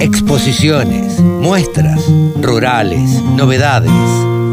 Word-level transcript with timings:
Exposiciones, 0.00 1.20
muestras, 1.20 2.04
rurales, 2.42 3.22
novedades. 3.22 3.92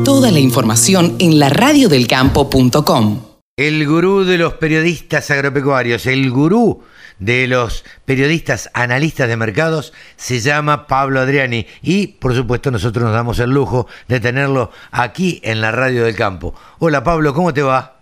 Toda 0.06 0.30
la 0.30 0.38
información 0.38 1.16
en 1.18 1.40
laradiodelcampo.com. 1.40 3.22
El 3.58 3.88
gurú 3.88 4.24
de 4.24 4.38
los 4.38 4.54
periodistas 4.54 5.32
agropecuarios, 5.32 6.06
el 6.06 6.30
gurú 6.30 6.84
de 7.18 7.48
los 7.48 7.84
periodistas 8.06 8.70
analistas 8.76 9.28
de 9.28 9.36
mercados 9.36 9.94
se 10.16 10.42
llama 10.42 10.86
Pablo 10.86 11.20
Adriani 11.20 11.66
y 11.82 12.06
por 12.06 12.36
supuesto 12.36 12.70
nosotros 12.70 13.04
nos 13.04 13.14
damos 13.14 13.40
el 13.40 13.50
lujo 13.50 13.88
de 14.08 14.20
tenerlo 14.20 14.70
aquí 14.92 15.42
en 15.44 15.60
la 15.60 15.72
radio 15.72 16.06
del 16.06 16.16
campo. 16.16 16.54
Hola 16.78 17.04
Pablo, 17.04 17.34
¿cómo 17.34 17.52
te 17.52 17.64
va? 17.64 17.96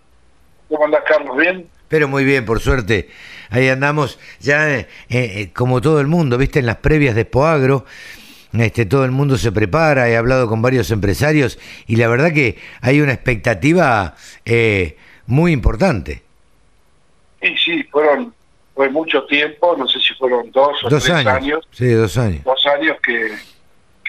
¿Cómo 0.68 0.84
andás 0.84 1.04
Carlos? 1.08 1.38
¿Bien? 1.38 1.66
Pero 1.90 2.06
muy 2.06 2.22
bien, 2.24 2.44
por 2.44 2.60
suerte. 2.60 3.10
Ahí 3.50 3.68
andamos 3.68 4.20
ya 4.38 4.78
eh, 4.78 4.88
eh, 5.08 5.50
como 5.52 5.80
todo 5.80 6.00
el 6.00 6.06
mundo, 6.06 6.38
viste, 6.38 6.60
en 6.60 6.66
las 6.66 6.76
previas 6.76 7.16
de 7.16 7.24
Poagro. 7.24 7.84
Este, 8.52 8.86
todo 8.86 9.04
el 9.04 9.10
mundo 9.10 9.36
se 9.36 9.50
prepara, 9.50 10.08
he 10.08 10.16
hablado 10.16 10.46
con 10.46 10.62
varios 10.62 10.90
empresarios 10.92 11.58
y 11.88 11.96
la 11.96 12.06
verdad 12.06 12.32
que 12.32 12.58
hay 12.80 13.00
una 13.00 13.12
expectativa 13.12 14.14
eh, 14.44 14.96
muy 15.26 15.50
importante. 15.50 16.22
Sí, 17.42 17.56
sí, 17.56 17.82
fueron 17.84 18.32
fue 18.74 18.88
mucho 18.88 19.24
tiempo, 19.24 19.76
no 19.76 19.88
sé 19.88 19.98
si 19.98 20.14
fueron 20.14 20.50
dos 20.52 20.84
o 20.84 20.88
tres 20.88 21.10
años, 21.10 21.68
Sí, 21.72 21.88
dos 21.90 22.16
años. 22.16 22.44
Dos 22.44 22.66
años 22.66 22.96
que, 23.02 23.34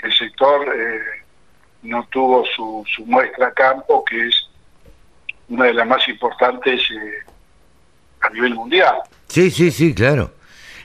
el 0.03 0.13
sector 0.13 0.65
no 1.83 2.07
tuvo 2.11 2.43
su, 2.45 2.83
su 2.95 3.05
muestra 3.05 3.47
a 3.47 3.53
campo, 3.53 4.03
que 4.05 4.27
es 4.27 4.49
una 5.49 5.65
de 5.65 5.73
las 5.73 5.87
más 5.87 6.07
importantes 6.07 6.81
a 8.21 8.29
nivel 8.29 8.55
mundial. 8.55 8.95
Sí, 9.27 9.49
sí, 9.49 9.71
sí, 9.71 9.93
claro. 9.93 10.31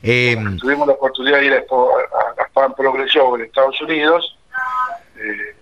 Eh, 0.02 0.36
tuvimos 0.60 0.86
la 0.86 0.94
oportunidad 0.94 1.38
de 1.38 1.46
ir 1.46 1.52
a, 1.52 1.58
a, 1.58 2.48
Fan 2.52 2.74
Progreso 2.74 3.36
en 3.36 3.44
Estados 3.44 3.80
Unidos. 3.80 4.38
Eh, 5.18 5.56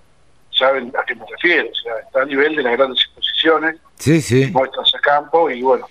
saben 0.50 0.92
a 0.98 1.04
qué 1.04 1.14
me 1.14 1.24
refiero, 1.26 1.68
o 1.70 1.74
sea, 1.74 1.94
está 2.04 2.22
a 2.22 2.24
nivel 2.24 2.56
de 2.56 2.62
las 2.62 2.76
grandes 2.76 3.00
exposiciones, 3.00 3.76
sí, 3.98 4.20
sí. 4.20 4.50
muestras 4.52 4.94
a 4.94 5.00
campo 5.00 5.50
y 5.50 5.62
bueno, 5.62 5.88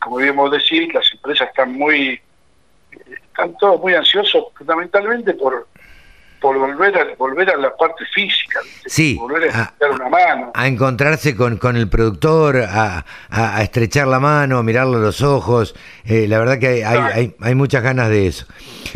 como 0.00 0.18
debemos 0.18 0.50
decir, 0.50 0.92
las 0.92 1.12
empresas 1.12 1.48
están 1.48 1.72
muy, 1.74 2.20
están 2.90 3.56
todos 3.58 3.80
muy 3.80 3.94
ansiosos 3.94 4.46
fundamentalmente 4.56 5.34
por 5.34 5.68
por 6.40 6.58
volver 6.58 6.96
a 6.96 7.14
volver 7.16 7.50
a 7.50 7.56
la 7.56 7.76
parte 7.76 8.04
física, 8.14 8.60
sí, 8.86 9.16
volver 9.16 9.50
a, 9.50 9.74
a 9.80 9.86
una 9.90 10.08
mano. 10.08 10.50
A 10.54 10.66
encontrarse 10.66 11.36
con, 11.36 11.58
con 11.58 11.76
el 11.76 11.88
productor, 11.88 12.56
a, 12.58 13.04
a, 13.28 13.62
estrechar 13.62 14.08
la 14.08 14.20
mano, 14.20 14.58
a 14.58 14.62
mirarlo 14.62 14.96
a 14.96 15.00
los 15.00 15.22
ojos. 15.22 15.74
Eh, 16.04 16.26
la 16.26 16.38
verdad 16.38 16.58
que 16.58 16.84
hay, 16.84 16.84
hay, 16.84 17.36
hay, 17.38 17.54
muchas 17.54 17.82
ganas 17.82 18.08
de 18.08 18.26
eso. 18.26 18.46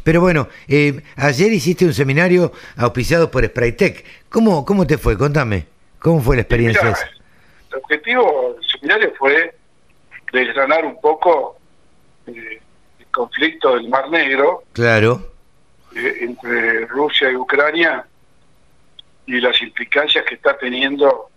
Pero 0.02 0.20
bueno, 0.20 0.48
eh, 0.68 1.02
ayer 1.16 1.52
hiciste 1.52 1.84
un 1.84 1.92
seminario 1.92 2.52
auspiciado 2.76 3.30
por 3.30 3.44
Spraytech. 3.44 4.04
¿Cómo, 4.30 4.64
¿Cómo 4.64 4.86
te 4.86 4.96
fue? 4.96 5.18
Contame. 5.18 5.66
¿Cómo 5.98 6.20
fue 6.20 6.36
la 6.36 6.42
experiencia? 6.42 6.96
el 7.70 7.78
objetivo 7.78 8.54
del 8.54 8.70
seminario 8.70 9.12
fue 9.18 9.54
desgranar 10.32 10.84
un 10.84 11.00
poco 11.00 11.58
eh, 12.26 12.60
el 12.98 13.06
conflicto 13.12 13.74
del 13.74 13.88
Mar 13.88 14.08
Negro. 14.08 14.64
Claro 14.72 15.33
eh, 15.94 16.18
entre 16.20 16.86
Rusia 16.86 17.30
y 17.30 17.36
Ucrania 17.36 18.04
y 19.26 19.40
las 19.40 19.60
implicancias 19.62 20.24
que 20.24 20.34
está 20.34 20.56
teniendo 20.58 21.30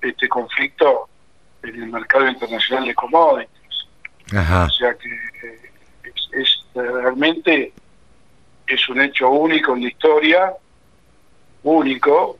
este 0.00 0.28
conflicto 0.28 1.08
en 1.62 1.82
el 1.82 1.88
mercado 1.88 2.28
internacional 2.28 2.86
de 2.86 2.94
commodities. 2.94 3.86
O 4.30 4.70
sea 4.70 4.94
que 4.94 5.08
eh, 5.08 5.72
es, 6.32 6.64
realmente 6.74 7.72
es 8.66 8.88
un 8.88 9.00
hecho 9.00 9.30
único 9.30 9.74
en 9.74 9.82
la 9.82 9.88
historia, 9.88 10.52
único, 11.62 12.38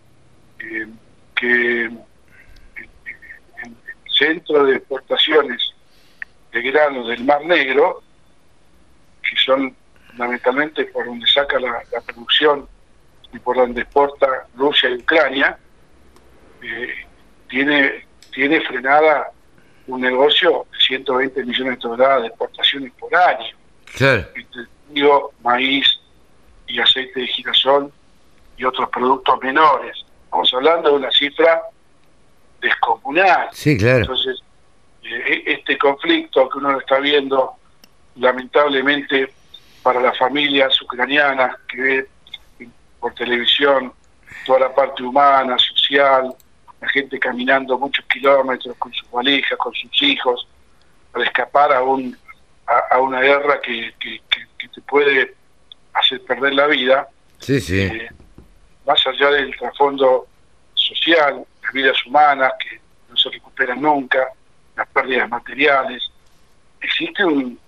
eh, 0.59 0.87
que 1.35 1.85
el, 1.85 2.01
centro 4.11 4.65
de 4.65 4.77
exportaciones 4.77 5.73
de 6.51 6.63
grano 6.63 7.07
del 7.07 7.25
Mar 7.25 7.45
Negro, 7.45 8.03
que 9.23 9.37
son 9.37 9.77
fundamentalmente 10.19 10.85
por 10.87 11.07
donde 11.07 11.27
saca 11.29 11.61
la, 11.61 11.81
producción 12.05 12.69
y 13.33 13.39
por 13.39 13.57
donde 13.57 13.83
exporta 13.83 14.47
Rusia 14.57 14.91
y 14.91 14.95
Ucrania, 14.95 15.57
eh, 16.61 17.07
tiene, 17.49 18.05
tiene 18.33 18.61
frenada 18.63 19.31
un 19.87 20.01
negocio 20.01 20.67
de 20.73 20.79
120 20.79 21.45
millones 21.45 21.75
de 21.75 21.81
toneladas 21.81 22.23
de 22.23 22.29
exportaciones 22.29 22.93
por 22.99 23.15
año. 23.15 23.57
Claro. 23.95 24.27
maíz 25.43 25.87
y 26.67 26.81
aceite 26.81 27.21
de 27.21 27.27
girasol 27.29 27.93
y 28.57 28.65
otros 28.65 28.91
productos 28.91 29.41
menores. 29.41 30.05
Estamos 30.25 30.53
hablando 30.53 30.91
de 30.91 30.97
una 30.97 31.11
cifra 31.13 31.63
descomunal. 32.61 33.49
Sí, 33.53 33.79
claro. 33.79 34.01
Entonces, 34.01 34.43
eh, 35.05 35.45
este 35.47 35.79
conflicto 35.79 36.49
que 36.49 36.59
uno 36.59 36.73
lo 36.73 36.81
está 36.81 36.99
viendo, 36.99 37.53
lamentablemente, 38.17 39.33
para 39.89 40.03
las 40.03 40.19
familias 40.19 40.83
ucranianas 40.83 41.57
que 41.67 41.81
ve 41.81 42.09
por 43.01 43.15
televisión 43.15 43.91
toda 44.45 44.61
la 44.61 44.75
parte 44.75 45.03
humana, 45.03 45.57
social, 45.59 46.31
la 46.79 46.89
gente 46.91 47.19
caminando 47.19 47.79
muchos 47.79 48.05
kilómetros 48.05 48.77
con 48.77 48.93
sus 48.93 49.11
valijas, 49.11 49.57
con 49.57 49.73
sus 49.73 50.03
hijos, 50.03 50.47
para 51.11 51.25
escapar 51.25 51.73
a, 51.73 51.83
un, 51.83 52.15
a, 52.91 52.99
una 52.99 53.23
guerra 53.23 53.63
que, 53.63 53.95
que, 53.99 54.21
te 54.69 54.83
puede 54.83 55.35
hacer 55.95 56.23
perder 56.23 56.53
la 56.53 56.67
vida. 56.67 57.09
Sí, 57.39 57.59
sí. 57.59 57.81
Eh, 57.81 58.11
más 58.87 59.01
allá 59.07 59.31
del 59.31 59.57
trasfondo 59.57 60.27
social, 60.75 61.47
las 61.63 61.73
vidas 61.73 61.97
humanas 62.05 62.53
que 62.61 62.79
no 63.09 63.17
se 63.17 63.31
recuperan 63.31 63.81
nunca, 63.81 64.29
las 64.77 64.87
pérdidas 64.89 65.31
materiales, 65.31 66.03
existe 66.79 67.25
un, 67.25 67.59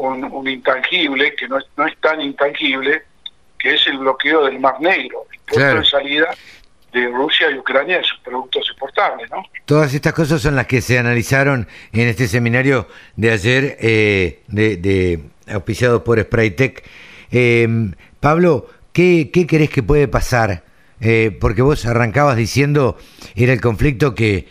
un, 0.00 0.48
intangible 0.48 1.34
que 1.34 1.48
no 1.48 1.58
es, 1.58 1.64
no 1.76 1.86
es 1.86 1.96
tan 1.98 2.20
intangible, 2.20 3.02
que 3.58 3.74
es 3.74 3.86
el 3.86 3.98
bloqueo 3.98 4.44
del 4.44 4.58
Mar 4.58 4.80
Negro, 4.80 5.26
el 5.32 5.40
puerto 5.40 5.80
de 5.80 5.84
salida 5.84 6.28
de 6.92 7.08
Rusia 7.08 7.50
y 7.50 7.58
Ucrania 7.58 7.98
de 7.98 8.04
sus 8.04 8.18
productos 8.20 8.66
exportables. 8.68 9.30
¿no? 9.30 9.44
Todas 9.64 9.92
estas 9.92 10.12
cosas 10.12 10.40
son 10.40 10.56
las 10.56 10.66
que 10.66 10.80
se 10.80 10.98
analizaron 10.98 11.68
en 11.92 12.08
este 12.08 12.28
seminario 12.28 12.88
de 13.16 13.30
ayer, 13.30 13.76
eh, 13.80 14.42
de, 14.46 14.76
de, 14.76 15.20
auspiciado 15.52 16.04
por 16.04 16.20
Spraytech. 16.20 16.84
Eh, 17.30 17.68
Pablo, 18.20 18.66
¿qué, 18.92 19.30
¿qué 19.32 19.46
crees 19.46 19.70
que 19.70 19.82
puede 19.82 20.08
pasar? 20.08 20.62
Eh, 21.00 21.36
porque 21.40 21.62
vos 21.62 21.86
arrancabas 21.86 22.36
diciendo 22.36 22.98
era 23.36 23.52
el 23.52 23.60
conflicto 23.60 24.16
que, 24.16 24.48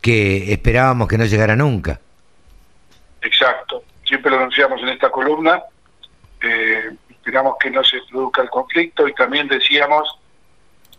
que 0.00 0.52
esperábamos 0.52 1.06
que 1.06 1.18
no 1.18 1.24
llegara 1.24 1.54
nunca. 1.54 2.00
Exacto 3.22 3.83
siempre 4.14 4.30
lo 4.30 4.36
anunciamos 4.38 4.80
en 4.80 4.90
esta 4.90 5.10
columna, 5.10 5.60
eh, 6.40 6.92
esperamos 7.10 7.56
que 7.58 7.68
no 7.68 7.82
se 7.82 8.00
produzca 8.08 8.42
el 8.42 8.50
conflicto 8.50 9.08
y 9.08 9.14
también 9.14 9.48
decíamos 9.48 10.20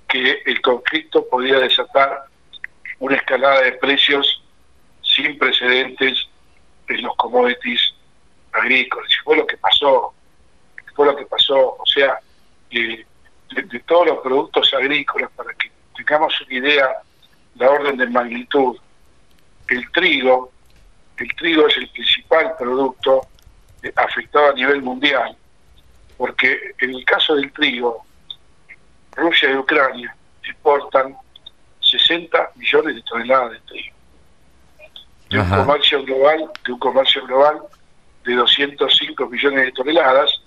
que 0.09 0.41
el 0.45 0.61
conflicto 0.61 1.25
podía 1.29 1.59
desatar 1.59 2.25
una 2.99 3.15
escalada 3.15 3.61
de 3.61 3.71
precios 3.73 4.43
sin 5.01 5.37
precedentes 5.37 6.27
en 6.89 7.03
los 7.03 7.15
commodities 7.15 7.93
agrícolas. 8.51 9.09
Y 9.09 9.23
fue 9.23 9.37
lo 9.37 9.47
que 9.47 9.55
pasó, 9.57 10.13
fue 10.93 11.05
lo 11.05 11.15
que 11.15 11.25
pasó, 11.25 11.77
o 11.79 11.85
sea, 11.85 12.19
de, 12.69 13.05
de 13.51 13.79
todos 13.81 14.07
los 14.07 14.19
productos 14.19 14.73
agrícolas, 14.73 15.31
para 15.37 15.53
que 15.53 15.71
tengamos 15.95 16.33
una 16.41 16.53
idea, 16.53 16.89
la 17.55 17.69
orden 17.69 17.95
de 17.95 18.07
magnitud, 18.07 18.77
el 19.69 19.89
trigo 19.93 20.51
el 21.17 21.35
trigo 21.35 21.67
es 21.67 21.77
el 21.77 21.87
principal 21.89 22.55
producto 22.57 23.21
eh, 23.83 23.91
afectado 23.95 24.49
a 24.49 24.53
nivel 24.53 24.81
mundial, 24.81 25.35
porque 26.17 26.75
en 26.79 26.91
el 26.91 27.05
caso 27.05 27.35
del 27.35 27.51
trigo, 27.51 28.05
Rusia 29.15 29.51
y 29.51 29.55
Ucrania 29.55 30.15
exportan 30.43 31.15
60 31.79 32.51
millones 32.55 32.95
de 32.95 33.01
toneladas 33.03 33.51
de 33.51 33.59
trigo. 33.61 33.95
De 35.29 35.39
un 35.39 35.49
comercio 35.49 36.03
global, 36.03 36.51
de 36.65 36.71
un 36.71 36.79
comercio 36.79 37.25
global 37.25 37.61
de 38.25 38.35
205 38.35 39.27
millones 39.27 39.65
de 39.65 39.71
toneladas, 39.71 40.41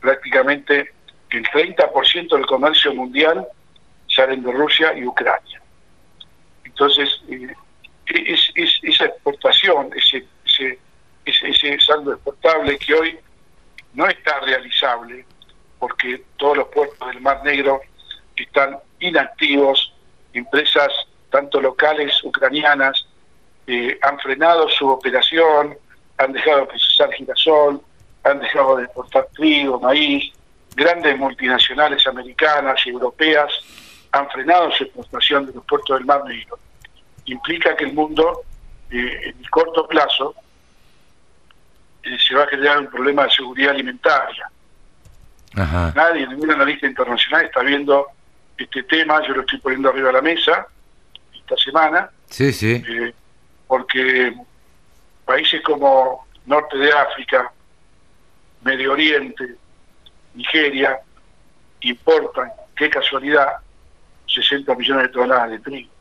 prácticamente 0.00 0.92
el 1.30 1.44
30% 1.44 2.36
del 2.36 2.46
comercio 2.46 2.94
mundial 2.94 3.46
salen 4.08 4.42
de 4.42 4.52
Rusia 4.52 4.96
y 4.96 5.04
Ucrania. 5.04 5.60
Entonces, 6.64 7.20
eh, 7.28 7.54
es, 8.06 8.50
esa 8.82 9.04
exportación, 9.06 9.90
ese, 9.96 10.24
ese, 10.44 10.78
ese, 11.24 11.80
saldo 11.80 12.12
exportable 12.12 12.78
que 12.78 12.94
hoy 12.94 13.18
no 13.94 14.06
está 14.06 14.40
realizable 14.40 15.24
porque 15.78 16.22
todos 16.36 16.58
los 16.58 16.68
puertos 16.68 17.08
del 17.08 17.20
Mar 17.20 17.42
Negro 17.44 17.80
están 18.36 18.78
inactivos, 19.00 19.92
empresas 20.32 20.88
tanto 21.30 21.60
locales 21.60 22.22
ucranianas 22.24 23.06
eh, 23.66 23.98
han 24.02 24.18
frenado 24.20 24.68
su 24.68 24.88
operación, 24.88 25.76
han 26.18 26.32
dejado 26.32 26.60
de 26.60 26.66
procesar 26.66 27.12
girasol, 27.12 27.80
han 28.22 28.40
dejado 28.40 28.76
de 28.76 28.84
exportar 28.84 29.28
trigo, 29.34 29.80
maíz, 29.80 30.32
grandes 30.76 31.18
multinacionales 31.18 32.06
americanas 32.06 32.80
y 32.86 32.90
europeas 32.90 33.52
han 34.12 34.28
frenado 34.30 34.70
su 34.72 34.84
exportación 34.84 35.46
de 35.46 35.52
los 35.52 35.64
puertos 35.64 35.98
del 35.98 36.06
Mar 36.06 36.24
Negro. 36.24 36.58
Implica 37.26 37.76
que 37.76 37.84
el 37.84 37.92
mundo, 37.92 38.42
eh, 38.90 39.20
en 39.24 39.38
el 39.38 39.50
corto 39.50 39.86
plazo, 39.86 40.34
eh, 42.02 42.18
se 42.18 42.34
va 42.34 42.44
a 42.44 42.48
generar 42.48 42.78
un 42.78 42.88
problema 42.88 43.24
de 43.24 43.30
seguridad 43.30 43.70
alimentaria. 43.70 44.50
Nadie, 45.54 46.26
ningún 46.26 46.50
analista 46.50 46.86
internacional 46.86 47.44
está 47.44 47.60
viendo 47.60 48.08
este 48.58 48.82
tema, 48.82 49.24
yo 49.26 49.34
lo 49.34 49.40
estoy 49.42 49.58
poniendo 49.58 49.88
arriba 49.88 50.08
de 50.08 50.12
la 50.14 50.22
mesa 50.22 50.66
esta 51.32 51.56
semana. 51.56 52.10
Sí, 52.28 52.52
sí. 52.52 52.82
Eh, 52.86 53.14
porque 53.66 54.34
países 55.24 55.62
como 55.62 56.26
Norte 56.46 56.76
de 56.76 56.92
África, 56.92 57.52
Medio 58.62 58.92
Oriente, 58.92 59.54
Nigeria, 60.34 60.98
importan, 61.80 62.50
qué 62.76 62.90
casualidad, 62.90 63.58
60 64.26 64.74
millones 64.74 65.04
de 65.04 65.08
toneladas 65.10 65.50
de 65.50 65.58
trigo. 65.60 65.93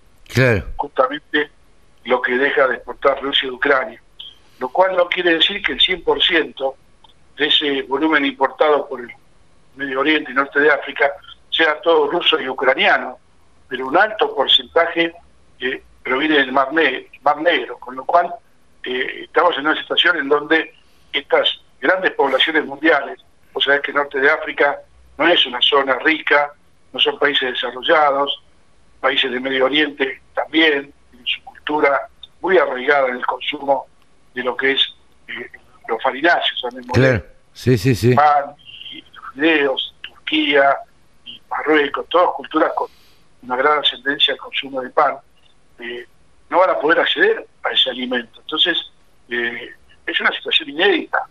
Justamente 0.78 1.50
lo 2.06 2.22
que 2.22 2.38
deja 2.38 2.68
de 2.68 2.76
exportar 2.76 3.22
Rusia 3.22 3.50
de 3.50 3.56
Ucrania. 3.56 4.02
Lo 4.60 4.70
cual 4.70 4.96
no 4.96 5.08
quiere 5.08 5.36
decir 5.36 5.62
que 5.62 5.74
el 5.74 5.80
100% 5.80 6.76
de 7.38 7.48
ese 7.48 7.82
volumen 7.84 8.26
importado 8.26 8.88
por 8.88 9.02
el 9.02 9.12
Medio 9.76 10.02
Oriente 10.02 10.32
y 10.32 10.36
Norte 10.36 10.60
de 10.60 10.72
África 10.72 11.12
sea 11.50 11.80
todo 11.82 12.10
ruso 12.10 12.40
y 12.40 12.48
ucraniano, 12.48 13.18
pero 13.68 13.88
un 13.88 13.98
alto 13.98 14.34
porcentaje 14.36 15.14
eh, 15.60 15.84
proviene 16.04 16.38
del 16.38 16.52
Mar, 16.52 16.72
Negro, 16.74 17.78
con 17.80 17.96
lo 17.96 18.06
cual 18.06 18.34
eh, 18.84 19.24
estamos 19.26 19.58
en 19.58 19.68
una 19.68 19.80
situación 19.80 20.18
en 20.18 20.30
donde 20.30 20.74
estas 21.12 21.60
grandes 21.80 22.12
poblaciones 22.12 22.66
mundiales, 22.66 23.20
o 23.54 23.62
sea, 23.62 23.80
que 23.80 23.94
Norte 23.94 24.20
de 24.20 24.30
África 24.30 24.80
no 25.18 25.28
es 25.28 25.46
una 25.46 25.62
zona 25.62 25.98
rica, 26.00 26.54
no 26.92 27.00
son 27.00 27.18
países 27.20 27.54
desarrollados, 27.54 28.44
países 29.04 29.30
de 29.30 29.40
Medio 29.40 29.66
Oriente 29.66 30.22
también, 30.34 30.94
tienen 31.12 31.28
su 31.28 31.44
cultura 31.44 32.08
muy 32.40 32.58
arraigada 32.58 33.10
en 33.10 33.18
el 33.18 33.26
consumo 33.26 33.86
de 34.34 34.44
lo 34.44 34.56
que 34.56 34.72
es 34.72 34.82
eh, 35.28 35.52
los 35.90 36.02
farináceos, 36.02 36.66
claro. 36.94 37.26
sí, 37.52 37.78
sí, 37.78 37.94
sí. 37.94 38.16
pan 38.16 38.56
y 38.92 39.02
los 39.02 39.34
fideos, 39.34 39.96
Turquía 40.02 40.78
y 41.26 41.42
Marruecos, 41.50 42.08
todas 42.08 42.30
culturas 42.38 42.72
con 42.76 42.88
una 43.42 43.58
gran 43.58 43.80
ascendencia 43.80 44.34
al 44.34 44.40
consumo 44.40 44.82
de 44.82 44.90
pan, 44.90 45.18
eh, 45.80 46.08
no 46.50 46.60
van 46.60 46.70
a 46.70 46.80
poder 46.80 47.02
acceder 47.02 47.46
a 47.64 47.72
ese 47.72 47.90
alimento. 47.90 48.40
Entonces, 48.40 48.78
eh, 49.28 49.70
es 50.06 50.20
una 50.22 50.32
situación 50.32 50.70
inédita, 50.70 51.26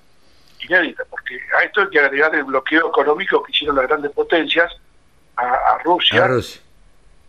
inédita, 0.61 1.05
porque 1.09 1.41
a 1.59 1.65
esto 1.65 1.81
hay 1.81 1.89
que 1.89 2.01
agregar 2.01 2.35
el 2.35 2.45
bloqueo 2.45 2.89
económico 2.89 3.43
que 3.43 3.53
hicieron 3.53 3.77
las 3.77 3.89
grandes 3.89 4.11
potencias 4.13 4.71
a, 5.37 5.79
Rusia, 5.83 6.29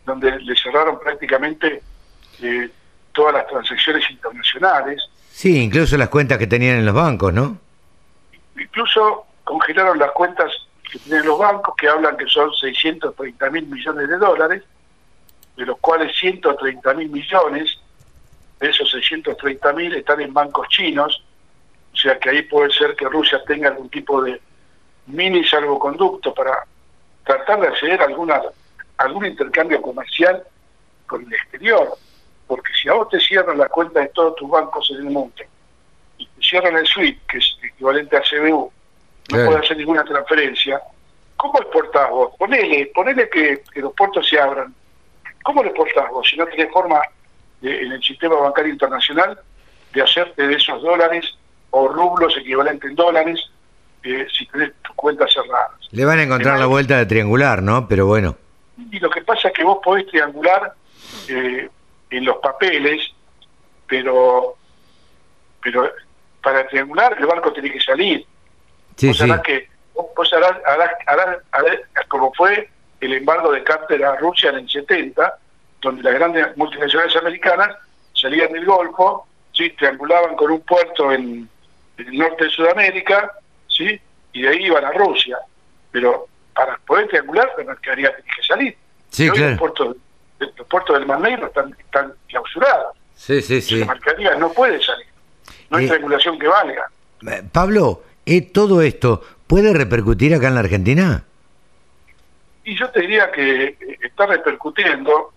donde 0.06 0.40
le 0.40 0.56
cerraron 0.56 1.00
prácticamente 1.00 1.82
eh, 2.42 2.70
todas 3.12 3.34
las 3.34 3.48
transacciones 3.48 4.10
internacionales. 4.10 5.02
Sí, 5.32 5.62
incluso 5.64 5.98
las 5.98 6.10
cuentas 6.10 6.38
que 6.38 6.48
tenían 6.48 6.78
en 6.78 6.86
los 6.86 6.96
bancos, 6.96 7.34
¿no? 7.34 7.58
Incluso 8.60 9.26
congelaron 9.44 9.98
las 9.98 10.12
cuentas 10.12 10.52
que 10.92 11.00
tienen 11.00 11.26
los 11.26 11.40
bancos, 11.40 11.74
que 11.76 11.88
hablan 11.88 12.18
que 12.18 12.28
son 12.28 12.54
630 12.54 13.50
mil 13.50 13.66
millones 13.68 14.08
de 14.08 14.18
dólares, 14.18 14.64
de 15.56 15.66
los 15.66 15.78
cuales 15.80 16.16
130 16.18 16.94
mil 16.94 17.10
millones 17.10 17.80
de 18.60 18.70
esos 18.70 18.90
630 18.92 19.74
mil 19.74 19.94
están 19.94 20.22
en 20.22 20.34
bancos 20.34 20.68
chinos, 20.70 21.24
o 21.94 21.96
sea 21.96 22.18
que 22.20 22.30
ahí 22.30 22.42
puede 22.44 22.72
ser 22.72 22.96
que 22.96 23.06
Rusia 23.06 23.42
tenga 23.46 23.70
algún 23.70 23.90
tipo 23.90 24.22
de 24.22 24.42
mini 25.08 25.44
salvoconducto 25.44 26.34
para 26.34 26.64
tratar 27.24 27.60
de 27.62 27.68
acceder 27.68 28.02
a 28.02 28.06
alguna, 28.06 28.42
algún 28.98 29.26
intercambio 29.26 29.82
comercial 29.82 30.44
con 31.06 31.26
el 31.26 31.34
exterior. 31.34 31.98
Porque 32.48 32.72
si 32.82 32.90
a 32.90 32.94
vos 32.94 33.10
te 33.10 33.20
cierran 33.20 33.58
la 33.58 33.70
cuenta 33.70 34.02
de 34.02 34.10
todos 34.10 34.36
tus 34.36 34.50
bancos 34.50 34.90
en 34.92 34.98
el 34.98 35.12
mundo 35.12 35.34
y 36.18 36.26
te 36.28 36.42
cierran 36.42 36.76
el 36.76 36.86
SWIFT, 36.86 37.26
que 37.28 37.38
es 37.38 37.58
equivalente 37.64 38.18
a 38.18 38.22
CBU, 38.22 38.72
no 39.32 39.46
puede 39.46 39.60
hacer 39.60 39.78
ninguna 39.78 40.04
transferencia, 40.04 40.82
¿cómo 41.38 41.60
exportás 41.60 42.10
vos? 42.10 42.34
Ponele, 42.38 42.92
ponele 42.94 43.30
que, 43.30 43.64
los 43.76 43.94
puertos 43.94 44.28
se 44.28 44.40
abran. 44.40 44.74
¿Cómo 45.44 45.64
lo 45.64 45.70
exportás 45.70 46.10
vos 46.10 46.28
si 46.30 46.38
no 46.38 46.46
tenés 46.48 46.72
forma 46.72 47.02
en 47.62 47.92
el 47.92 48.04
sistema 48.04 48.36
bancario 48.36 48.74
internacional 48.74 49.40
de 49.94 50.02
hacerte 50.02 50.48
de 50.48 50.56
esos 50.56 50.82
dólares 50.82 51.26
o 51.72 51.88
rublos 51.88 52.36
equivalentes 52.38 52.90
en 52.90 52.96
dólares 52.96 53.40
eh, 54.04 54.28
si 54.32 54.46
tenés 54.48 54.74
tus 54.82 54.96
cuentas 54.96 55.32
cerradas. 55.34 55.72
Le 55.92 56.04
van 56.04 56.20
a 56.20 56.24
encontrar 56.24 56.60
la 56.60 56.66
vuelta 56.66 56.98
de 56.98 57.06
triangular, 57.06 57.64
¿no? 57.64 57.88
Pero 57.88 58.06
bueno. 58.06 58.36
Y 58.78 59.00
lo 59.00 59.10
que 59.10 59.22
pasa 59.22 59.50
es 59.50 59.54
que 59.54 59.64
vos 59.64 59.80
podés 59.84 60.08
triangular 60.08 60.74
eh, 61.28 61.70
en 62.10 62.26
los 62.26 62.38
papeles, 62.38 63.14
pero 63.88 64.56
pero 65.62 65.90
para 66.42 66.68
triangular 66.68 67.16
el 67.18 67.26
barco 67.26 67.54
tiene 67.54 67.72
que 67.72 67.80
salir. 67.80 68.26
Sí, 68.98 69.08
vos 69.08 69.18
sí. 69.18 69.32
que 69.44 69.70
vos 69.94 70.34
harás, 70.34 71.38
como 72.08 72.34
fue 72.34 72.70
el 73.00 73.14
embargo 73.14 73.52
de 73.52 73.64
Carter 73.64 74.04
a 74.04 74.16
Rusia 74.18 74.50
en 74.50 74.58
el 74.58 74.70
70, 74.70 75.40
donde 75.82 76.04
las 76.04 76.14
grandes 76.14 76.58
multinacionales 76.58 77.16
americanas 77.16 77.76
salían 78.14 78.52
del 78.52 78.66
Golfo, 78.66 79.28
¿sí? 79.52 79.70
triangulaban 79.72 80.36
con 80.36 80.52
un 80.52 80.62
puerto 80.62 81.12
en, 81.12 81.50
en 81.98 82.08
el 82.08 82.18
norte 82.18 82.46
de 82.46 82.50
Sudamérica, 82.50 83.32
¿sí? 83.68 84.00
y 84.32 84.42
de 84.42 84.50
ahí 84.50 84.66
iban 84.66 84.86
a 84.86 84.92
Rusia. 84.92 85.38
Pero 85.92 86.28
para 86.54 86.78
poder 86.80 87.08
triangular, 87.08 87.50
la 87.58 87.64
mercadería 87.64 88.16
tiene 88.16 88.32
que 88.36 88.44
salir. 88.44 88.78
Sí, 89.10 89.30
claro. 89.30 89.50
Los 89.50 89.60
puertos, 89.60 89.98
los 90.40 90.68
puertos 90.68 90.98
del 90.98 91.08
Mar 91.08 91.20
Negro 91.20 91.48
están, 91.48 91.76
están 91.80 92.14
clausurados. 92.28 92.96
Sí, 93.16 93.42
sí, 93.42 93.62
sí. 93.62 93.80
La 93.80 93.88
mercadería 93.88 94.36
no 94.36 94.52
puede 94.52 94.82
salir. 94.82 95.08
No 95.70 95.78
hay 95.78 95.88
triangulación 95.88 96.38
que 96.38 96.48
valga. 96.48 96.90
Eh, 97.28 97.44
Pablo, 97.52 98.04
¿eh, 98.26 98.42
¿todo 98.42 98.82
esto 98.82 99.24
puede 99.48 99.74
repercutir 99.74 100.34
acá 100.36 100.48
en 100.48 100.56
la 100.56 100.60
Argentina? 100.62 101.24
Y 102.66 102.78
yo 102.78 102.90
te 102.92 103.02
diría 103.02 103.32
que 103.32 103.64
eh, 103.66 103.78
está 104.02 104.26
repercutiendo. 104.26 105.34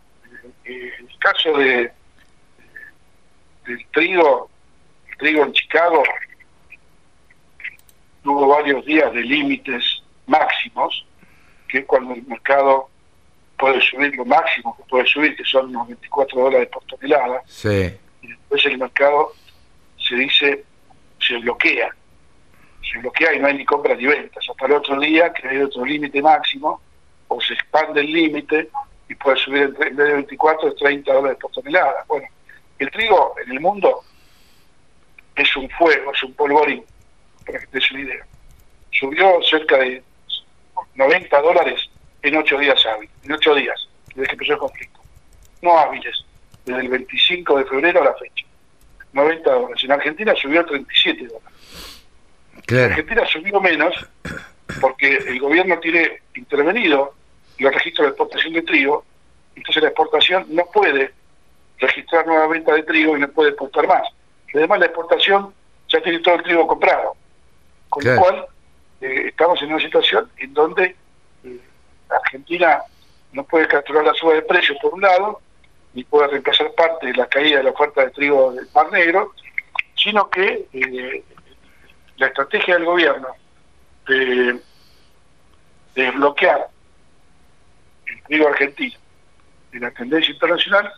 Eh, 0.64 0.92
en 0.98 1.08
el 1.08 1.18
caso 1.18 1.56
de 1.56 1.92
del 3.66 3.84
trigo, 3.92 4.48
el 5.10 5.16
trigo 5.18 5.44
en 5.44 5.52
Chicago, 5.52 6.02
tuvo 8.22 8.46
varios 8.48 8.84
días 8.84 9.12
de 9.12 9.22
límites 9.22 10.02
máximos, 10.26 11.06
que 11.68 11.78
es 11.78 11.86
cuando 11.86 12.14
el 12.14 12.22
mercado 12.26 12.88
puede 13.58 13.80
subir 13.80 14.14
lo 14.16 14.24
máximo 14.24 14.76
que 14.76 14.82
puede 14.84 15.06
subir, 15.06 15.36
que 15.36 15.44
son 15.44 15.70
unos 15.70 15.88
24 15.88 16.40
dólares 16.40 16.68
por 16.72 16.84
tonelada, 16.84 17.42
sí. 17.46 17.90
y 18.22 18.28
después 18.28 18.64
el 18.66 18.78
mercado 18.78 19.32
se 19.98 20.14
dice, 20.14 20.64
se 21.18 21.38
bloquea, 21.38 21.88
se 22.90 22.98
bloquea 22.98 23.34
y 23.34 23.38
no 23.38 23.46
hay 23.48 23.54
ni 23.54 23.64
compras 23.64 23.98
ni 23.98 24.06
ventas, 24.06 24.44
hasta 24.48 24.66
el 24.66 24.72
otro 24.72 25.00
día 25.00 25.32
que 25.32 25.48
hay 25.48 25.58
otro 25.58 25.84
límite 25.84 26.20
máximo, 26.20 26.80
o 27.28 27.40
se 27.40 27.54
expande 27.54 28.00
el 28.00 28.12
límite 28.12 28.68
y 29.08 29.14
puede 29.14 29.36
subir 29.38 29.62
entre, 29.62 29.88
en 29.88 29.96
vez 29.96 30.06
de 30.06 30.14
24 30.14 30.68
a 30.68 30.74
30 30.74 31.12
dólares 31.12 31.38
por 31.40 31.50
tonelada. 31.52 32.04
Bueno, 32.06 32.28
el 32.78 32.90
trigo 32.90 33.34
en 33.42 33.52
el 33.52 33.60
mundo 33.60 34.02
es 35.34 35.56
un 35.56 35.68
fuego, 35.70 36.12
es 36.12 36.22
un 36.22 36.34
polvorín 36.34 36.84
para 37.44 37.58
que 37.60 37.66
te 37.66 37.78
des 37.78 37.90
una 37.90 38.00
idea. 38.00 38.26
Subió 38.90 39.42
cerca 39.42 39.78
de 39.78 40.02
90 40.96 41.40
dólares 41.40 41.88
en 42.22 42.36
8 42.36 42.58
días 42.58 42.86
hábiles, 42.86 43.14
en 43.24 43.32
8 43.32 43.54
días, 43.54 43.88
desde 44.08 44.26
que 44.26 44.32
empezó 44.32 44.52
el 44.52 44.58
conflicto. 44.58 45.00
No 45.62 45.78
hábiles, 45.78 46.24
desde 46.64 46.80
el 46.80 46.88
25 46.88 47.58
de 47.58 47.64
febrero 47.64 48.02
a 48.02 48.04
la 48.06 48.14
fecha. 48.14 48.44
90 49.12 49.50
dólares. 49.50 49.84
En 49.84 49.92
Argentina 49.92 50.34
subió 50.34 50.60
a 50.60 50.66
37 50.66 51.26
dólares. 51.26 52.02
En 52.68 52.78
Argentina 52.78 53.26
subió 53.26 53.60
menos 53.60 53.94
porque 54.80 55.16
el 55.16 55.38
gobierno 55.38 55.78
tiene 55.78 56.20
intervenido 56.34 57.14
los 57.58 57.72
registros 57.72 58.06
de 58.06 58.08
exportación 58.10 58.52
de 58.52 58.62
trigo, 58.62 59.04
entonces 59.54 59.82
la 59.82 59.88
exportación 59.88 60.46
no 60.50 60.64
puede 60.66 61.12
registrar 61.78 62.26
nueva 62.26 62.46
venta 62.48 62.74
de 62.74 62.82
trigo 62.82 63.16
y 63.16 63.20
no 63.20 63.28
puede 63.28 63.50
exportar 63.50 63.86
más. 63.86 64.02
Además 64.54 64.78
la 64.80 64.86
exportación 64.86 65.54
ya 65.88 66.00
tiene 66.00 66.18
todo 66.20 66.36
el 66.36 66.42
trigo 66.42 66.66
comprado. 66.66 67.14
Con 67.88 68.04
lo 68.04 68.20
cual, 68.20 68.46
eh, 69.00 69.28
estamos 69.28 69.60
en 69.62 69.72
una 69.72 69.80
situación 69.80 70.30
en 70.38 70.54
donde 70.54 70.96
eh, 71.44 71.60
Argentina 72.08 72.82
no 73.32 73.44
puede 73.44 73.68
capturar 73.68 74.04
la 74.04 74.14
suba 74.14 74.34
de 74.34 74.42
precios 74.42 74.78
por 74.80 74.94
un 74.94 75.02
lado, 75.02 75.40
ni 75.92 76.04
puede 76.04 76.28
reemplazar 76.28 76.72
parte 76.72 77.06
de 77.06 77.14
la 77.14 77.26
caída 77.26 77.58
de 77.58 77.64
la 77.64 77.70
oferta 77.70 78.02
de 78.02 78.10
trigo 78.10 78.52
del 78.52 78.68
Mar 78.74 78.90
Negro, 78.90 79.34
sino 79.94 80.28
que 80.30 80.66
eh, 80.72 81.24
la 82.16 82.26
estrategia 82.28 82.74
del 82.74 82.84
gobierno 82.84 83.28
de, 84.06 84.60
desbloquear 85.94 86.68
el 88.06 88.22
trigo 88.24 88.48
argentino 88.48 88.96
de 89.72 89.80
la 89.80 89.90
tendencia 89.90 90.32
internacional 90.32 90.92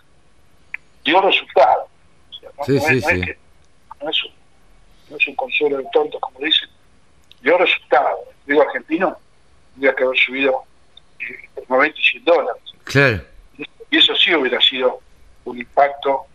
dio 1.05 1.21
resultados. 1.21 1.89
sí, 2.67 2.79
sí, 2.81 3.01
sí. 3.01 3.21
no, 4.03 4.11
es 4.11 4.25
un, 4.25 4.33
no 5.11 5.17
es 5.17 5.29
un 5.29 5.35
consuelo 5.37 5.79
de 5.79 5.87
tontos, 5.93 6.21
como 6.21 6.39
dicen, 6.41 6.69
dio 7.41 7.59
resultados. 7.59 8.21
El 8.29 8.45
trigo 8.47 8.63
argentino 8.63 9.19
tendría 9.73 9.95
que 9.95 10.05
haber 10.05 10.19
subido 10.19 10.65
eh, 11.21 11.49
90 11.69 11.99
y 11.99 12.03
100 12.03 12.25
dólares. 12.25 12.63
Claro. 12.85 13.21
Y 13.91 13.97
eso 13.97 14.15
sí 14.17 14.35
hubiera 14.35 14.61
sido 14.61 15.01
un 15.45 15.59
impacto 15.59 16.27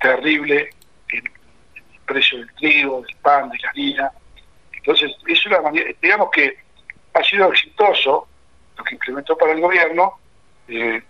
terrible 0.00 0.70
en, 1.10 1.24
el 1.26 2.00
precio 2.06 2.38
del 2.38 2.52
trigo, 2.54 3.02
del 3.02 3.16
pan, 3.16 3.50
de 3.50 3.58
la 3.58 3.70
harina. 3.70 4.12
Entonces, 4.72 5.12
es 5.26 5.46
una 5.46 5.60
manera, 5.60 5.90
digamos 6.00 6.30
que 6.30 6.56
ha 7.14 7.22
sido 7.24 7.50
exitoso 7.52 8.28
lo 8.76 8.84
que 8.84 8.94
implementó 8.94 9.36
para 9.36 9.52
el 9.52 9.60
gobierno, 9.60 10.18
eh, 10.68 11.02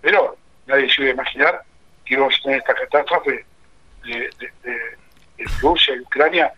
pero 0.00 0.36
nadie 0.66 0.90
se 0.90 1.02
iba 1.02 1.10
a 1.10 1.14
imaginar 1.14 1.62
que 2.04 2.14
íbamos 2.14 2.34
a 2.38 2.42
tener 2.42 2.58
esta 2.58 2.74
catástrofe 2.74 3.44
de, 4.04 4.30
Rusia 5.60 5.96
y 5.96 6.00
Ucrania 6.00 6.52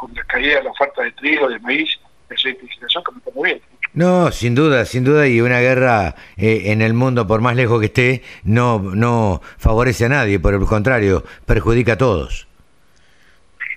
con 0.00 0.14
la 0.14 0.24
caída 0.24 0.56
de 0.56 0.64
la 0.64 0.70
oferta 0.70 1.02
de 1.02 1.12
trigo, 1.12 1.46
de 1.46 1.58
maíz, 1.58 2.00
de 2.30 2.34
aceite 2.34 2.62
de 2.62 2.68
generación, 2.68 3.04
que 3.04 3.12
no 3.12 3.18
está 3.18 3.30
muy 3.34 3.50
bien. 3.50 3.62
No, 3.92 4.32
sin 4.32 4.54
duda, 4.54 4.86
sin 4.86 5.04
duda, 5.04 5.28
y 5.28 5.42
una 5.42 5.60
guerra 5.60 6.14
eh, 6.38 6.62
en 6.66 6.80
el 6.80 6.94
mundo, 6.94 7.26
por 7.26 7.42
más 7.42 7.54
lejos 7.54 7.80
que 7.80 7.86
esté, 7.86 8.22
no, 8.44 8.78
no 8.78 9.42
favorece 9.58 10.06
a 10.06 10.08
nadie, 10.08 10.40
por 10.40 10.54
el 10.54 10.64
contrario, 10.64 11.22
perjudica 11.44 11.92
a 11.92 11.98
todos. 11.98 12.48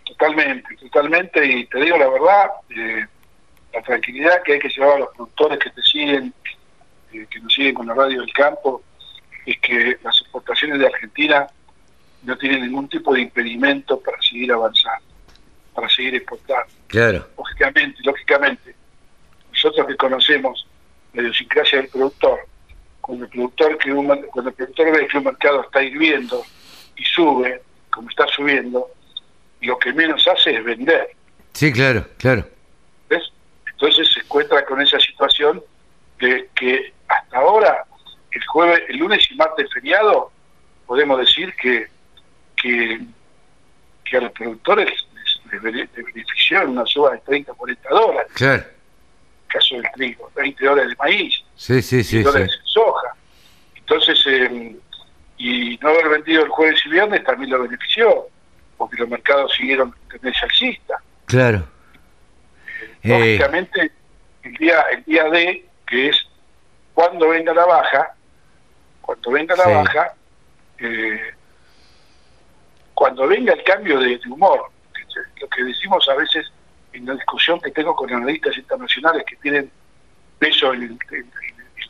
Totalmente, 0.06 0.78
totalmente, 0.78 1.46
y 1.46 1.66
te 1.66 1.80
digo 1.82 1.98
la 1.98 2.08
verdad, 2.08 2.52
eh, 2.70 3.06
la 3.74 3.82
tranquilidad 3.82 4.42
que 4.44 4.54
hay 4.54 4.60
que 4.60 4.70
llevar 4.70 4.96
a 4.96 5.00
los 5.00 5.10
productores 5.16 5.60
que 5.60 5.72
te 5.72 5.82
siguen, 5.82 6.34
eh, 7.12 7.26
que 7.30 7.40
nos 7.42 7.54
siguen 7.54 7.74
con 7.74 7.88
la 7.88 7.96
radio 7.96 8.22
del 8.22 8.32
campo, 8.32 8.82
es 9.46 9.60
que 9.60 9.98
las 10.02 10.22
exportaciones 10.22 10.80
de 10.80 10.86
Argentina 10.86 11.48
no 12.22 12.38
tienen 12.38 12.62
ningún 12.62 12.88
tipo 12.88 13.14
de 13.14 13.22
impedimento 13.22 14.00
para 14.00 14.22
seguir 14.22 14.54
avanzando, 14.54 15.06
para 15.74 15.90
seguir 15.90 16.16
exportando. 16.16 16.72
Claro. 16.88 17.28
Lógicamente, 17.38 17.98
lógicamente 18.04 18.76
nosotros 19.54 19.88
que 19.88 19.96
conocemos 19.96 20.68
la 21.14 21.22
idiosincrasia 21.22 21.80
del 21.80 21.88
productor, 21.90 22.40
cuando 23.02 23.26
el 23.26 23.32
productor, 23.32 23.78
que 23.78 23.94
cuando 23.94 24.50
el 24.50 24.56
productor 24.56 24.92
ve 24.92 25.08
que 25.08 25.18
un 25.18 25.24
mercado 25.26 25.62
está 25.62 25.84
hirviendo 25.84 26.44
y 26.98 27.04
sube, 27.04 27.62
como 27.90 28.10
está 28.10 28.26
subiendo, 28.28 28.90
lo 29.62 29.78
que 29.80 29.94
menos 29.94 30.28
hace 30.28 30.56
es 30.56 30.64
vender. 30.64 31.12
Sí, 31.54 31.72
claro, 31.72 32.06
claro. 32.18 32.46
¿Ves? 33.10 33.32
Entonces 33.72 34.12
se 34.12 34.22
encuentra 34.22 34.66
con 34.66 34.82
esa 34.82 35.00
situación 35.00 35.64
de 36.20 36.50
que 36.56 36.94
hasta 37.08 37.38
ahora, 37.38 37.86
el 38.32 38.46
jueves, 38.46 38.82
el 38.90 38.98
lunes 38.98 39.30
y 39.30 39.36
martes 39.36 39.72
feriado, 39.72 40.32
podemos 40.88 41.20
decir 41.20 41.54
que, 41.56 41.88
que, 42.56 43.02
que 44.04 44.18
a 44.18 44.22
los 44.22 44.32
productores 44.32 44.92
les 45.60 45.92
benefició 45.94 46.70
una 46.70 46.86
suba 46.86 47.12
de 47.12 47.20
30, 47.20 47.54
40 47.54 47.90
dólares. 47.90 48.32
Claro 48.34 48.64
caso 49.54 49.76
del 49.76 49.92
trigo, 49.94 50.32
20 50.36 50.66
dólares 50.66 50.90
de 50.90 50.96
maíz, 50.96 51.44
sí, 51.56 51.82
sí, 51.82 52.04
sí, 52.04 52.24
dólares 52.24 52.52
de 52.52 52.58
soja. 52.66 53.16
Entonces, 53.76 54.20
eh, 54.28 54.76
y 55.38 55.78
no 55.78 55.90
haber 55.90 56.10
vendido 56.10 56.44
el 56.44 56.50
jueves 56.50 56.82
y 56.86 56.90
viernes 56.90 57.24
también 57.24 57.52
lo 57.52 57.62
benefició, 57.62 58.28
porque 58.78 58.98
los 58.98 59.10
mercados 59.10 59.54
siguieron 59.56 59.94
tendencia 60.10 60.44
alcista. 60.44 61.02
Claro. 61.26 61.68
Eh, 63.04 63.10
lógicamente, 63.10 63.92
el 64.44 64.54
día, 64.56 64.82
el 64.92 65.04
día 65.04 65.26
D, 65.26 65.66
que 65.86 66.10
es 66.10 66.18
cuando 66.94 67.30
venga 67.30 67.54
la 67.54 67.66
baja, 67.66 68.16
cuando 69.02 69.32
venga 69.32 69.56
la 69.56 69.68
baja, 69.68 70.14
eh, 70.80 71.34
cuando 72.94 73.28
venga 73.28 73.54
el 73.54 73.64
cambio 73.64 74.00
de, 74.00 74.18
de 74.18 74.30
humor, 74.30 74.73
lo 75.40 75.48
que 75.48 75.64
decimos 75.64 76.08
a 76.10 76.16
veces 76.16 76.52
en 76.94 77.06
la 77.06 77.14
discusión 77.14 77.60
que 77.60 77.72
tengo 77.72 77.96
con 77.96 78.14
analistas 78.14 78.58
internacionales 78.58 79.24
que 79.28 79.36
tienen 79.38 79.70
peso 80.40 80.74
en, 80.74 81.00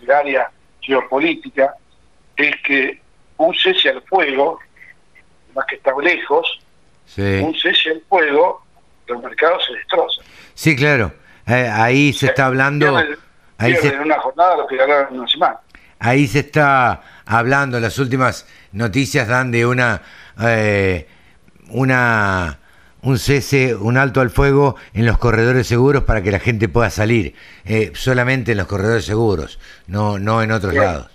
el 0.02 0.12
área 0.12 0.50
geopolítica, 0.82 1.76
es 2.36 2.56
que 2.66 3.02
un 3.38 3.54
cese 3.56 3.90
al 3.90 4.02
fuego, 4.04 4.60
más 5.56 5.66
que 5.66 5.76
estar 5.76 5.96
lejos, 5.98 6.60
un 7.18 7.56
cese 7.56 7.92
al 7.92 8.02
fuego, 8.08 8.66
los 9.08 9.22
mercados 9.22 9.66
se 9.66 9.74
destrozan. 9.74 10.26
Sí, 10.54 10.76
claro. 10.76 11.14
Eh, 11.48 11.70
ahí 11.72 12.14
se 12.14 12.28
está 12.28 12.46
hablando... 12.46 12.98
ahí 13.58 13.76
en 13.82 14.00
una 14.00 14.20
jornada 14.20 14.58
lo 14.58 14.68
que 14.68 14.78
ganaron 14.78 15.14
en 15.14 15.20
una 15.20 15.28
semana. 15.28 15.60
Ahí 16.00 16.28
se 16.28 16.40
está 16.40 17.02
hablando, 17.26 17.80
las 17.80 17.98
últimas 18.00 18.48
noticias 18.72 19.28
dan 19.28 19.52
de 19.52 19.66
una... 19.66 20.02
Eh, 20.42 21.08
una 21.70 22.60
un 23.04 23.20
cese, 23.20 23.76
un 23.76 23.98
alto 23.98 24.22
al 24.22 24.30
fuego 24.30 24.76
en 24.94 25.06
los 25.06 25.18
corredores 25.18 25.68
seguros 25.68 26.04
para 26.04 26.24
que 26.24 26.32
la 26.32 26.40
gente 26.40 26.70
pueda 26.70 26.90
salir, 26.90 27.36
eh, 27.66 27.92
solamente 27.94 28.54
en 28.54 28.58
los 28.58 28.68
corredores 28.68 29.06
seguros, 29.06 29.60
no, 29.88 30.18
no 30.18 30.42
en 30.42 30.52
otros 30.52 30.74
lados. 30.74 31.10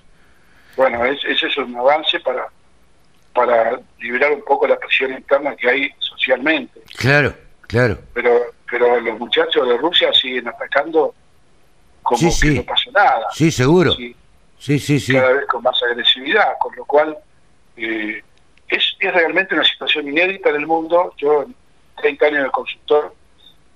Bueno, 0.77 1.05
ese 1.05 1.47
es 1.47 1.57
un 1.57 1.75
avance 1.77 2.21
para, 2.21 2.47
para 3.35 3.81
liberar 3.99 4.33
un 4.33 4.45
poco 4.45 4.67
la 4.67 4.79
presión 4.79 5.13
interna 5.13 5.57
que 5.57 5.69
hay 5.69 5.91
socialmente. 5.99 6.81
Claro, 6.97 7.35
claro. 7.63 7.99
Pero, 8.15 8.39
pero 8.71 9.01
los 9.01 9.19
muchachos 9.19 9.67
de 9.67 9.77
Rusia 9.79 10.13
siguen 10.13 10.47
atacando 10.47 11.15
como 12.03 12.31
que 12.41 12.51
no 12.51 12.63
pasó 12.65 12.91
nada. 12.93 13.27
Sí, 13.33 13.51
seguro. 13.51 13.95
Sí, 13.95 14.79
sí, 14.79 15.01
sí. 15.01 15.13
Cada 15.13 15.33
vez 15.33 15.47
con 15.47 15.63
más 15.63 15.83
agresividad, 15.83 16.53
con 16.61 16.75
lo 16.77 16.85
cual 16.85 17.17
eh, 17.77 18.23
es, 18.69 18.97
es 18.99 19.15
realmente 19.15 19.55
una 19.55 19.65
situación 19.65 20.09
inédita 20.09 20.51
en 20.51 20.57
el 20.57 20.67
mundo. 20.67 21.15
Yo 21.17 21.47
30 22.01 22.27
años 22.27 22.45
de 22.45 22.51
consultor, 22.51 23.15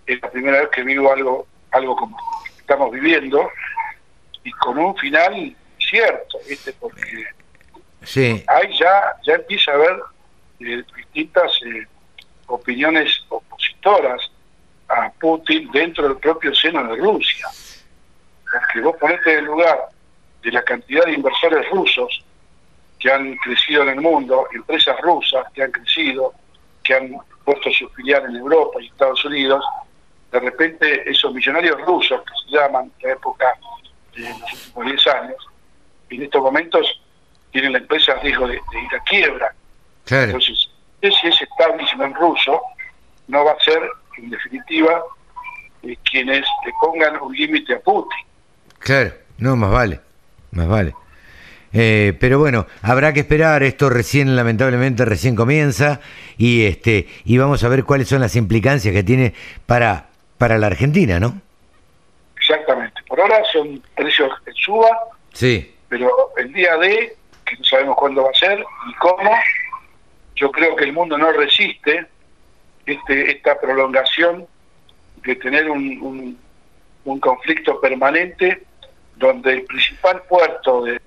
es 0.07 0.21
la 0.21 0.31
primera 0.31 0.61
vez 0.61 0.69
que 0.71 0.83
vivo 0.83 1.13
algo, 1.13 1.47
algo 1.71 1.97
como 1.97 2.17
estamos 2.59 2.91
viviendo 2.91 3.49
y 4.45 4.51
con 4.53 4.79
un 4.79 4.97
final 4.97 5.57
cierto, 5.79 6.39
¿viste? 6.49 6.73
Porque 6.73 7.27
sí. 8.03 8.45
ahí 8.47 8.79
ya, 8.79 9.17
ya 9.25 9.35
empieza 9.35 9.73
a 9.73 9.75
haber 9.75 10.01
eh, 10.61 10.83
distintas 10.97 11.53
eh, 11.67 11.87
opiniones 12.47 13.25
opositoras 13.29 14.31
a 14.89 15.11
Putin 15.13 15.71
dentro 15.73 16.09
del 16.09 16.19
propio 16.19 16.55
seno 16.55 16.85
de 16.85 16.97
Rusia. 16.97 17.47
Porque 18.51 18.81
vos 18.81 18.97
ponete 18.99 19.33
en 19.33 19.39
el 19.39 19.45
lugar 19.47 19.89
de 20.43 20.53
la 20.53 20.63
cantidad 20.63 21.05
de 21.05 21.13
inversores 21.13 21.69
rusos 21.71 22.25
que 22.99 23.11
han 23.11 23.37
crecido 23.37 23.83
en 23.83 23.91
el 23.91 24.01
mundo, 24.01 24.47
empresas 24.53 24.97
rusas 25.01 25.45
que 25.55 25.63
han 25.63 25.73
crecido, 25.73 26.33
que 26.85 26.95
han 26.95 27.17
puesto 27.45 27.71
su 27.71 27.89
filial 27.91 28.25
en 28.27 28.37
Europa 28.37 28.81
y 28.81 28.87
Estados 28.87 29.25
Unidos, 29.25 29.65
de 30.31 30.41
repente 30.41 31.11
esos 31.11 31.33
millonarios 31.33 31.81
rusos, 31.83 32.21
que 32.23 32.33
se 32.45 32.57
llaman 32.57 32.91
en 32.99 33.09
la 33.09 33.15
época 33.15 33.47
de 34.15 34.29
los 34.29 34.41
últimos 34.41 34.87
10 34.87 35.07
años, 35.09 35.37
en 36.11 36.23
estos 36.23 36.43
momentos 36.43 37.03
tienen 37.51 37.73
la 37.73 37.79
empresa 37.79 38.13
a 38.13 38.21
riesgo 38.21 38.47
de, 38.49 38.55
ir 38.55 38.95
a 38.95 39.03
quiebra. 39.05 39.55
Entonces, 40.09 40.69
ese, 41.01 41.29
ese 41.29 41.45
establishment 41.45 42.17
ruso 42.17 42.61
no 43.29 43.45
va 43.45 43.53
a 43.53 43.61
ser, 43.61 43.83
en 44.19 44.31
definitiva, 44.31 45.03
eh, 45.83 45.97
quienes 46.11 46.47
le 46.65 46.73
pongan 46.81 47.21
un 47.21 47.35
límite 47.35 47.75
a 47.75 47.81
Putin. 47.81 48.27
Claro, 48.79 49.13
no, 49.39 49.57
más 49.57 49.71
vale, 49.71 50.01
más 50.53 50.69
vale. 50.69 50.95
Eh, 51.73 52.17
pero 52.21 52.39
bueno, 52.39 52.67
habrá 52.83 53.13
que 53.13 53.21
esperar, 53.21 53.63
esto 53.63 53.89
recién, 53.89 54.37
lamentablemente, 54.37 55.05
recién 55.05 55.35
comienza 55.35 56.01
y 56.37 56.67
este 56.67 57.09
y 57.25 57.39
vamos 57.39 57.65
a 57.65 57.69
ver 57.69 57.85
cuáles 57.85 58.09
son 58.09 58.21
las 58.21 58.37
implicancias 58.37 58.93
que 58.95 59.03
tiene 59.03 59.33
para, 59.65 60.07
para 60.37 60.59
la 60.59 60.67
Argentina, 60.67 61.19
¿no? 61.19 61.41
Exactamente, 62.37 63.01
por 63.09 63.21
ahora 63.21 63.43
son 63.53 63.83
precios 63.97 64.31
en 64.45 64.55
suba, 64.55 64.99
sí. 65.33 65.75
pero 65.89 66.11
el 66.37 66.53
día 66.53 66.77
de, 66.77 67.17
que 67.47 67.57
no 67.57 67.65
sabemos 67.65 67.97
cuándo 67.97 68.25
va 68.25 68.31
a 68.31 68.39
ser 68.39 68.59
ni 68.59 68.95
cómo, 68.95 69.31
yo 70.35 70.51
creo 70.51 70.77
que 70.77 70.85
el 70.85 70.93
mundo 70.93 71.17
no 71.17 71.33
resiste 71.33 72.07
este, 72.85 73.31
esta 73.31 73.59
prolongación 73.59 74.47
de 75.25 75.37
tener 75.37 75.71
un, 75.71 76.37
un 77.05 77.21
conflicto 77.21 77.81
permanente 77.81 78.63
donde 79.17 79.53
el 79.53 79.65
principal 79.65 80.23
puerto 80.29 80.83
de 80.83 81.01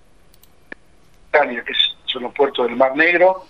que 1.42 1.74
son 2.06 2.24
los 2.24 2.34
puertos 2.34 2.68
del 2.68 2.76
Mar 2.76 2.96
Negro, 2.96 3.46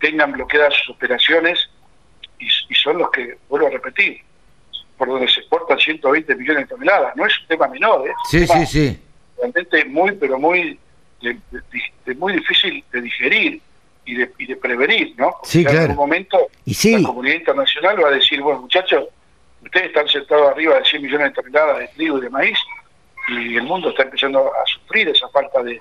tengan 0.00 0.32
bloqueadas 0.32 0.74
sus 0.74 0.96
operaciones 0.96 1.68
y, 2.38 2.74
son 2.74 2.98
los 2.98 3.10
que, 3.10 3.36
vuelvo 3.48 3.66
a 3.66 3.70
repetir, 3.70 4.20
por 4.96 5.08
donde 5.08 5.28
se 5.28 5.40
exportan 5.40 5.78
120 5.78 6.34
millones 6.36 6.62
de 6.64 6.74
toneladas. 6.74 7.14
No 7.16 7.26
es 7.26 7.38
un 7.40 7.46
tema 7.46 7.68
menor, 7.68 8.08
¿eh? 8.08 8.12
Sí, 8.30 8.46
sí, 8.46 8.66
sí. 8.66 9.02
Realmente 9.36 9.84
muy, 9.84 10.12
pero 10.12 10.38
muy, 10.38 10.78
muy 12.16 12.32
difícil 12.32 12.82
de 12.90 13.00
digerir 13.02 13.60
y 14.06 14.14
de, 14.14 14.32
y 14.38 14.46
de 14.46 14.56
prevenir, 14.56 15.14
¿no? 15.18 15.36
Sí, 15.42 15.62
claro. 15.62 15.76
En 15.76 15.82
algún 15.90 15.96
momento 15.96 16.48
y 16.64 16.72
sí. 16.72 16.96
la 16.96 17.08
comunidad 17.08 17.36
internacional 17.36 18.02
va 18.02 18.08
a 18.08 18.12
decir, 18.12 18.40
bueno, 18.40 18.62
muchachos, 18.62 19.04
ustedes 19.62 19.88
están 19.88 20.08
sentados 20.08 20.50
arriba 20.50 20.78
de 20.78 20.84
100 20.84 21.02
millones 21.02 21.28
de 21.28 21.34
toneladas 21.34 21.78
de 21.78 21.88
trigo 21.88 22.18
y 22.18 22.22
de 22.22 22.30
maíz 22.30 22.58
y 23.28 23.56
el 23.56 23.62
mundo 23.62 23.90
está 23.90 24.04
empezando 24.04 24.50
a 24.52 24.66
sufrir 24.66 25.08
esa 25.08 25.28
falta 25.28 25.62
de, 25.62 25.78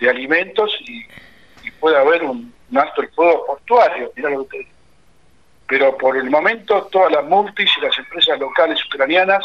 de 0.00 0.10
alimentos 0.10 0.76
y, 0.80 1.04
puede 1.78 1.96
haber 1.96 2.24
un, 2.24 2.52
alto 2.74 3.00
el 3.00 3.08
fuego 3.10 3.46
portuario, 3.46 4.12
mirá 4.14 4.28
lo 4.30 4.46
que 4.46 4.66
Pero 5.66 5.96
por 5.96 6.16
el 6.16 6.28
momento 6.28 6.88
todas 6.92 7.10
las 7.10 7.24
multis 7.24 7.70
y 7.78 7.80
las 7.80 7.96
empresas 7.98 8.38
locales 8.38 8.78
ucranianas 8.84 9.42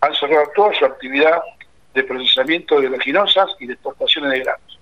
han 0.00 0.14
cerrado 0.14 0.44
toda 0.54 0.74
su 0.74 0.84
actividad 0.86 1.38
de 1.92 2.02
procesamiento 2.04 2.80
de 2.80 2.86
oleaginosas 2.86 3.48
y 3.60 3.66
de 3.66 3.74
exportaciones 3.74 4.30
de 4.32 4.40
granos. 4.40 4.78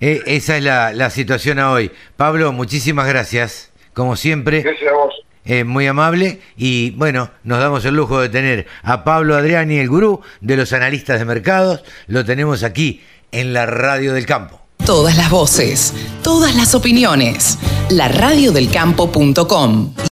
Eh, 0.00 0.22
esa 0.26 0.56
es 0.56 0.62
la, 0.62 0.92
la, 0.92 1.10
situación 1.10 1.58
a 1.58 1.70
hoy. 1.72 1.90
Pablo, 2.16 2.52
muchísimas 2.52 3.08
gracias, 3.08 3.72
como 3.92 4.16
siempre. 4.16 4.62
Gracias 4.62 4.90
a 4.90 4.94
vos. 4.94 5.26
Eh, 5.48 5.62
muy 5.62 5.86
amable 5.86 6.40
y 6.56 6.90
bueno, 6.90 7.30
nos 7.44 7.60
damos 7.60 7.84
el 7.84 7.94
lujo 7.94 8.20
de 8.20 8.28
tener 8.28 8.66
a 8.82 9.04
Pablo 9.04 9.36
Adriani, 9.36 9.78
el 9.78 9.88
gurú 9.88 10.20
de 10.40 10.56
los 10.56 10.72
analistas 10.72 11.20
de 11.20 11.24
mercados. 11.24 11.84
Lo 12.08 12.24
tenemos 12.24 12.64
aquí 12.64 13.00
en 13.32 13.52
la 13.52 13.66
Radio 13.66 14.12
del 14.12 14.26
Campo. 14.26 14.60
Todas 14.84 15.16
las 15.16 15.30
voces, 15.30 15.92
todas 16.22 16.54
las 16.54 16.74
opiniones. 16.74 17.58
La 17.90 18.08
radiodelcampo.com 18.08 19.96